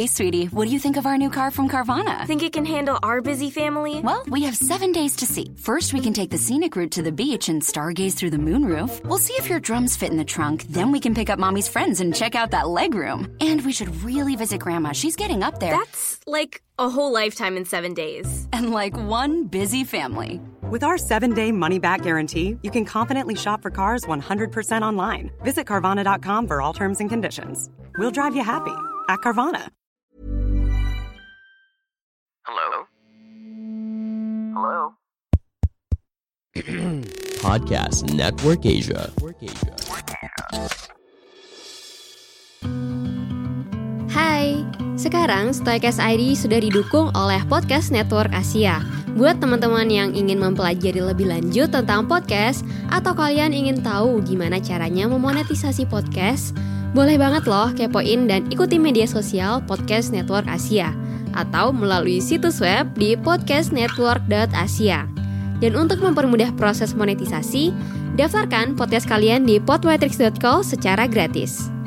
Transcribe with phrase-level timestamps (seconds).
[0.00, 2.26] Hey, sweetie, what do you think of our new car from Carvana?
[2.26, 4.00] Think it can handle our busy family?
[4.00, 5.52] Well, we have seven days to see.
[5.58, 9.04] First, we can take the scenic route to the beach and stargaze through the moonroof.
[9.04, 10.62] We'll see if your drums fit in the trunk.
[10.70, 13.36] Then we can pick up mommy's friends and check out that leg room.
[13.40, 14.92] And we should really visit grandma.
[14.92, 15.76] She's getting up there.
[15.76, 18.48] That's like a whole lifetime in seven days.
[18.54, 20.40] And like one busy family.
[20.62, 25.30] With our seven day money back guarantee, you can confidently shop for cars 100% online.
[25.42, 27.68] Visit Carvana.com for all terms and conditions.
[27.98, 28.74] We'll drive you happy
[29.10, 29.70] at Carvana.
[32.40, 32.88] Hello?
[34.56, 34.96] Hello?
[37.44, 39.12] Podcast Network Asia.
[44.08, 44.64] Hai,
[44.96, 48.80] sekarang Stoikes ID sudah didukung oleh Podcast Network Asia.
[49.20, 55.12] Buat teman-teman yang ingin mempelajari lebih lanjut tentang podcast atau kalian ingin tahu gimana caranya
[55.12, 56.56] memonetisasi podcast,
[56.96, 60.99] boleh banget loh kepoin dan ikuti media sosial Podcast Network Asia
[61.34, 65.08] atau melalui situs web di podcastnetwork.asia.
[65.60, 67.72] Dan untuk mempermudah proses monetisasi,
[68.16, 71.79] daftarkan podcast kalian di podmetrics.co secara gratis.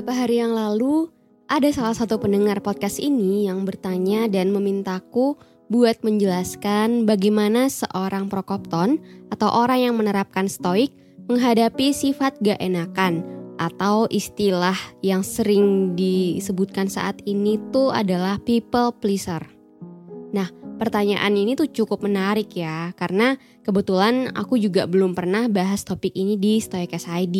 [0.00, 1.12] Beberapa hari yang lalu,
[1.44, 5.36] ada salah satu pendengar podcast ini yang bertanya dan memintaku
[5.68, 8.96] buat menjelaskan bagaimana seorang prokopton
[9.28, 10.88] atau orang yang menerapkan stoik
[11.28, 13.20] menghadapi sifat gak enakan
[13.60, 14.72] atau istilah
[15.04, 19.44] yang sering disebutkan saat ini tuh adalah people pleaser.
[20.32, 20.48] Nah,
[20.80, 26.40] pertanyaan ini tuh cukup menarik ya, karena kebetulan aku juga belum pernah bahas topik ini
[26.40, 27.36] di Stoic ID.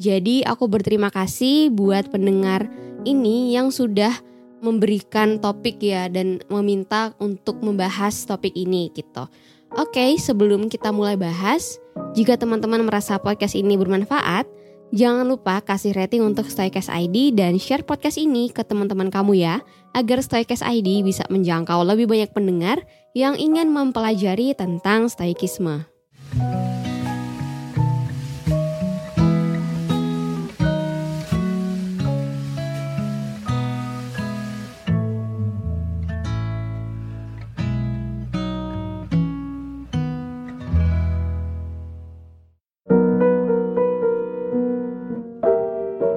[0.00, 2.72] Jadi aku berterima kasih buat pendengar
[3.04, 4.16] ini yang sudah
[4.64, 9.28] memberikan topik ya dan meminta untuk membahas topik ini gitu.
[9.76, 11.76] Oke, sebelum kita mulai bahas,
[12.16, 14.48] jika teman-teman merasa podcast ini bermanfaat,
[14.90, 19.60] jangan lupa kasih rating untuk Stoikes ID dan share podcast ini ke teman-teman kamu ya,
[19.92, 22.80] agar Stoikes ID bisa menjangkau lebih banyak pendengar
[23.12, 25.89] yang ingin mempelajari tentang stoikisme.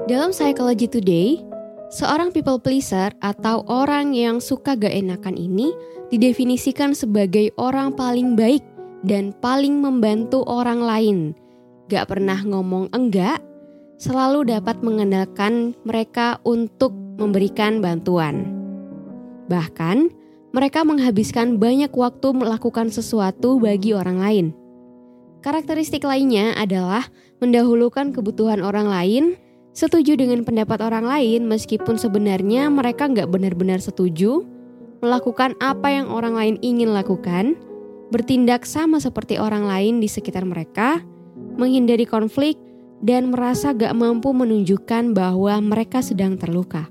[0.03, 1.40] Dalam Psychology Today,
[1.88, 5.72] seorang people pleaser atau orang yang suka gak enakan ini
[6.12, 8.59] didefinisikan sebagai orang paling baik
[9.08, 11.18] dan paling membantu orang lain.
[11.88, 13.40] Gak pernah ngomong enggak,
[13.96, 18.52] selalu dapat mengandalkan mereka untuk memberikan bantuan.
[19.47, 20.12] Bahkan,
[20.52, 24.47] mereka menghabiskan banyak waktu melakukan sesuatu bagi orang lain.
[25.40, 27.08] Karakteristik lainnya adalah
[27.40, 29.40] mendahulukan kebutuhan orang lain
[29.73, 34.45] setuju dengan pendapat orang lain meskipun sebenarnya mereka nggak benar-benar setuju,
[35.03, 37.59] melakukan apa yang orang lain ingin lakukan,
[38.13, 41.01] bertindak sama seperti orang lain di sekitar mereka,
[41.57, 42.56] menghindari konflik,
[43.03, 46.88] dan merasa gak mampu menunjukkan bahwa mereka sedang terluka.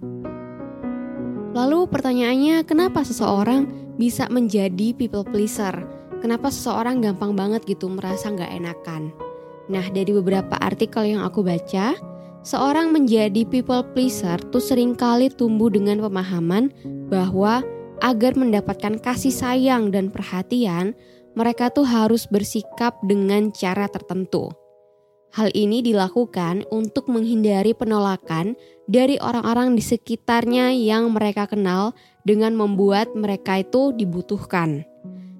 [1.56, 3.64] Lalu pertanyaannya, kenapa seseorang
[3.96, 5.72] bisa menjadi people pleaser?
[6.20, 9.08] Kenapa seseorang gampang banget gitu merasa gak enakan?
[9.72, 11.96] Nah, dari beberapa artikel yang aku baca,
[12.42, 16.74] Seorang menjadi people pleaser tuh sering kali tumbuh dengan pemahaman
[17.06, 17.62] bahwa
[18.02, 20.98] agar mendapatkan kasih sayang dan perhatian,
[21.38, 24.50] mereka tuh harus bersikap dengan cara tertentu.
[25.38, 28.58] Hal ini dilakukan untuk menghindari penolakan
[28.90, 31.94] dari orang-orang di sekitarnya yang mereka kenal
[32.26, 34.82] dengan membuat mereka itu dibutuhkan.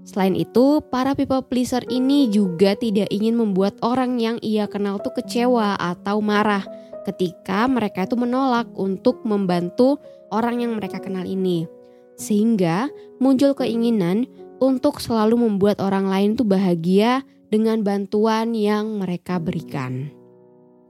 [0.06, 5.12] Selain itu, para people pleaser ini juga tidak ingin membuat orang yang ia kenal tuh
[5.19, 6.62] kecewa atau marah
[7.05, 9.99] ketika mereka itu menolak untuk membantu
[10.33, 11.69] orang yang mereka kenal ini.
[12.17, 12.89] Sehingga
[13.19, 14.31] muncul keinginan
[14.63, 20.09] untuk selalu membuat orang lain tuh bahagia dengan bantuan yang mereka berikan.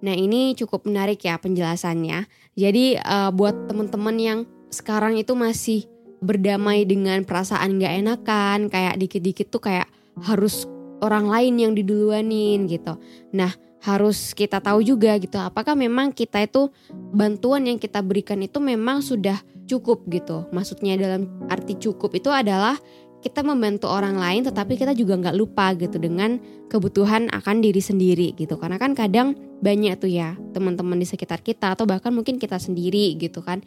[0.02, 2.26] Nah ini cukup menarik ya penjelasannya.
[2.58, 4.38] Jadi uh, buat teman-teman yang
[4.68, 5.86] sekarang itu masih
[6.22, 9.90] berdamai dengan perasaan gak enakan, kayak dikit-dikit tuh kayak
[10.22, 10.70] harus
[11.02, 12.94] orang lain yang diduluanin gitu.
[13.34, 13.50] Nah,
[13.82, 19.02] harus kita tahu juga gitu apakah memang kita itu bantuan yang kita berikan itu memang
[19.02, 20.46] sudah cukup gitu.
[20.54, 22.78] Maksudnya dalam arti cukup itu adalah
[23.22, 26.38] kita membantu orang lain tetapi kita juga nggak lupa gitu dengan
[26.70, 28.54] kebutuhan akan diri sendiri gitu.
[28.58, 33.18] Karena kan kadang banyak tuh ya teman-teman di sekitar kita atau bahkan mungkin kita sendiri
[33.18, 33.62] gitu kan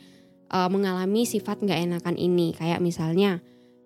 [0.52, 3.40] uh, mengalami sifat nggak enakan ini kayak misalnya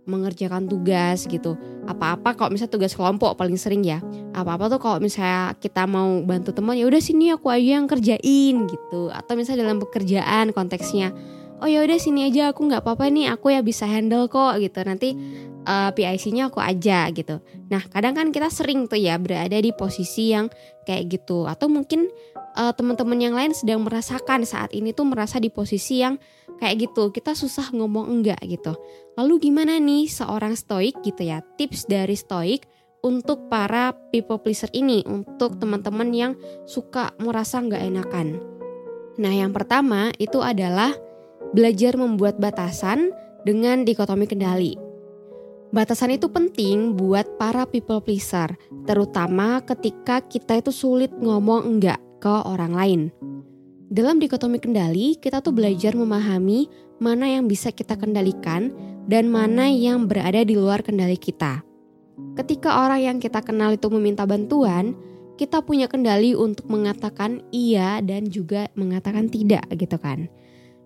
[0.09, 1.53] mengerjakan tugas gitu.
[1.85, 4.01] Apa-apa kalau misalnya tugas kelompok paling sering ya.
[4.33, 8.55] Apa-apa tuh kalau misalnya kita mau bantu teman ya udah sini aku aja yang kerjain
[8.65, 9.13] gitu.
[9.13, 11.13] Atau misalnya dalam pekerjaan konteksnya
[11.59, 14.79] oh ya udah sini aja aku nggak apa-apa nih aku ya bisa handle kok gitu
[14.87, 15.15] nanti
[15.69, 17.37] uh, eh, PIC-nya aku aja gitu.
[17.69, 20.49] Nah kadang kan kita sering tuh ya berada di posisi yang
[20.89, 21.45] kayak gitu.
[21.45, 22.09] Atau mungkin
[22.57, 26.17] uh, teman-teman yang lain sedang merasakan saat ini tuh merasa di posisi yang
[26.57, 27.13] kayak gitu.
[27.13, 28.73] Kita susah ngomong enggak gitu.
[29.13, 32.65] Lalu gimana nih seorang stoik gitu ya tips dari stoik
[33.05, 35.05] untuk para people pleaser ini?
[35.05, 36.33] Untuk teman-teman yang
[36.65, 38.41] suka merasa nggak enakan.
[39.21, 40.95] Nah yang pertama itu adalah
[41.51, 43.11] belajar membuat batasan
[43.43, 44.88] dengan dikotomi kendali
[45.69, 48.57] Batasan itu penting buat para people pleaser,
[48.89, 53.01] terutama ketika kita itu sulit ngomong enggak ke orang lain.
[53.89, 56.65] Dalam dikotomi kendali, kita tuh belajar memahami
[56.97, 58.73] mana yang bisa kita kendalikan
[59.05, 61.61] dan mana yang berada di luar kendali kita.
[62.33, 64.97] Ketika orang yang kita kenal itu meminta bantuan,
[65.37, 70.33] kita punya kendali untuk mengatakan iya dan juga mengatakan tidak gitu kan.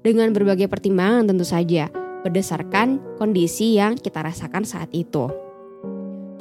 [0.03, 1.87] Dengan berbagai pertimbangan tentu saja,
[2.23, 5.29] berdasarkan kondisi yang kita rasakan saat itu.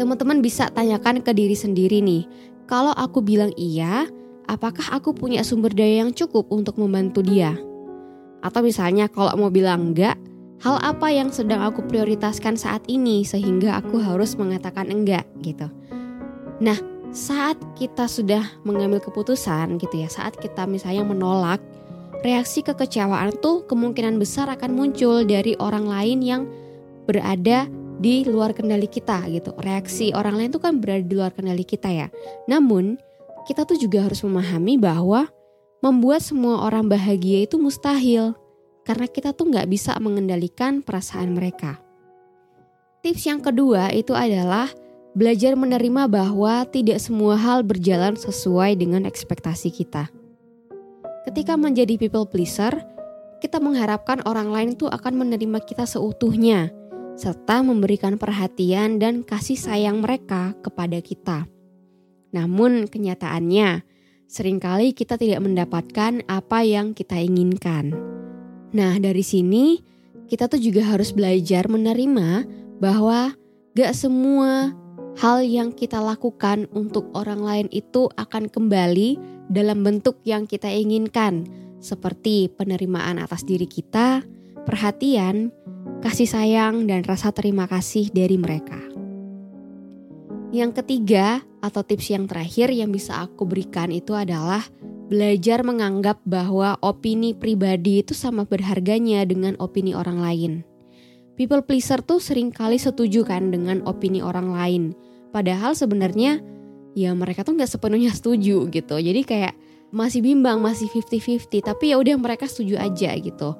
[0.00, 2.25] Teman-teman bisa tanyakan ke diri sendiri nih,
[2.70, 4.08] kalau aku bilang iya,
[4.49, 7.52] apakah aku punya sumber daya yang cukup untuk membantu dia?
[8.43, 10.19] Atau misalnya kalau mau bilang enggak,
[10.62, 15.67] hal apa yang sedang aku prioritaskan saat ini sehingga aku harus mengatakan enggak gitu.
[16.62, 16.79] Nah,
[17.12, 21.61] saat kita sudah mengambil keputusan gitu ya, saat kita misalnya menolak,
[22.22, 26.42] reaksi kekecewaan tuh kemungkinan besar akan muncul dari orang lain yang
[27.04, 27.66] berada
[27.98, 29.54] di luar kendali kita gitu.
[29.58, 32.08] Reaksi orang lain tuh kan berada di luar kendali kita ya.
[32.46, 32.98] Namun,
[33.46, 35.26] kita tuh juga harus memahami bahwa
[35.82, 38.38] membuat semua orang bahagia itu mustahil
[38.86, 41.82] karena kita tuh nggak bisa mengendalikan perasaan mereka.
[43.02, 44.70] Tips yang kedua itu adalah
[45.19, 50.06] belajar menerima bahwa tidak semua hal berjalan sesuai dengan ekspektasi kita.
[51.32, 52.84] Ketika menjadi people pleaser,
[53.40, 56.69] kita mengharapkan orang lain tuh akan menerima kita seutuhnya,
[57.17, 61.49] serta memberikan perhatian dan kasih sayang mereka kepada kita.
[62.37, 63.81] Namun kenyataannya,
[64.29, 67.96] sering kali kita tidak mendapatkan apa yang kita inginkan.
[68.76, 69.81] Nah dari sini,
[70.29, 72.44] kita tuh juga harus belajar menerima
[72.76, 73.32] bahwa
[73.73, 74.76] gak semua
[75.17, 81.48] hal yang kita lakukan untuk orang lain itu akan kembali dalam bentuk yang kita inginkan,
[81.82, 84.22] seperti penerimaan atas diri kita,
[84.62, 85.50] perhatian,
[86.04, 88.78] kasih sayang, dan rasa terima kasih dari mereka.
[90.52, 94.66] Yang ketiga, atau tips yang terakhir yang bisa aku berikan itu adalah
[95.08, 100.52] belajar menganggap bahwa opini pribadi itu sama berharganya dengan opini orang lain.
[101.36, 104.82] People pleaser tuh sering kali setuju kan dengan opini orang lain.
[105.32, 106.44] Padahal sebenarnya
[106.92, 108.96] ya mereka tuh nggak sepenuhnya setuju gitu.
[108.96, 109.55] Jadi kayak
[109.93, 111.62] masih bimbang, masih 50-50.
[111.62, 113.55] Tapi ya udah mereka setuju aja gitu.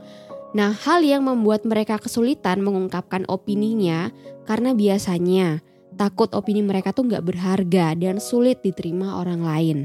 [0.52, 4.12] Nah, hal yang membuat mereka kesulitan mengungkapkan opininya
[4.45, 5.64] karena biasanya
[5.97, 9.78] takut opini mereka tuh nggak berharga dan sulit diterima orang lain.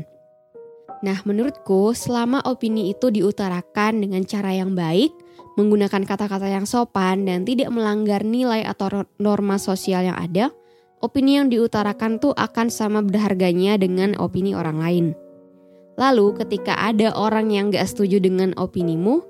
[1.06, 5.14] Nah, menurutku selama opini itu diutarakan dengan cara yang baik,
[5.56, 10.50] menggunakan kata-kata yang sopan dan tidak melanggar nilai atau norma sosial yang ada,
[11.04, 15.06] opini yang diutarakan tuh akan sama berharganya dengan opini orang lain.
[15.98, 19.26] Lalu ketika ada orang yang gak setuju dengan opinimu,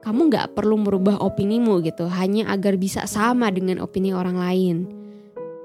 [0.00, 4.76] kamu gak perlu merubah opinimu gitu, hanya agar bisa sama dengan opini orang lain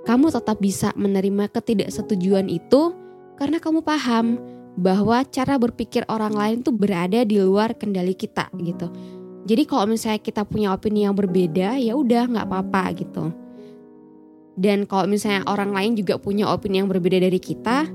[0.01, 2.93] kamu tetap bisa menerima ketidaksetujuan itu
[3.37, 4.41] karena kamu paham
[4.79, 8.89] bahwa cara berpikir orang lain tuh berada di luar kendali kita gitu.
[9.45, 13.33] Jadi kalau misalnya kita punya opini yang berbeda, ya udah nggak apa-apa gitu.
[14.55, 17.87] Dan kalau misalnya orang lain juga punya opini yang berbeda dari kita,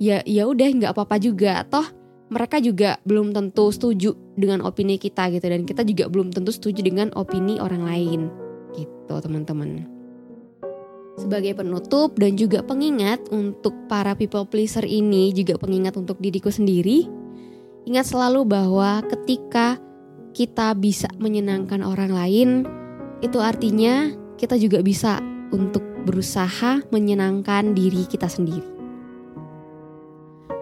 [0.00, 1.62] ya ya udah nggak apa-apa juga.
[1.68, 1.84] Toh
[2.32, 6.80] mereka juga belum tentu setuju dengan opini kita gitu dan kita juga belum tentu setuju
[6.80, 8.32] dengan opini orang lain
[8.72, 9.84] gitu teman-teman.
[11.20, 17.04] Sebagai penutup dan juga pengingat untuk para people pleaser ini juga pengingat untuk diriku sendiri.
[17.84, 19.76] Ingat selalu bahwa ketika
[20.32, 22.64] kita bisa menyenangkan orang lain,
[23.20, 24.08] itu artinya
[24.40, 25.20] kita juga bisa
[25.52, 28.64] untuk berusaha menyenangkan diri kita sendiri.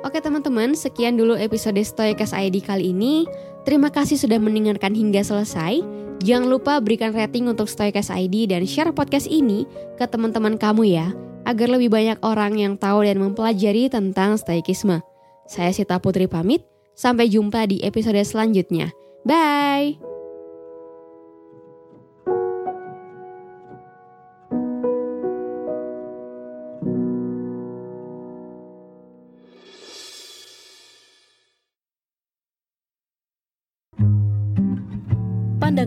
[0.00, 3.28] Oke teman-teman, sekian dulu episode Stoikas ID kali ini.
[3.68, 5.85] Terima kasih sudah mendengarkan hingga selesai.
[6.20, 9.68] Jangan lupa berikan rating untuk Stoikas ID dan share podcast ini
[10.00, 11.12] ke teman-teman kamu ya,
[11.44, 15.04] agar lebih banyak orang yang tahu dan mempelajari tentang Stoikisme.
[15.49, 16.64] Saya Sita Putri pamit,
[16.97, 18.92] sampai jumpa di episode selanjutnya.
[19.25, 20.10] Bye!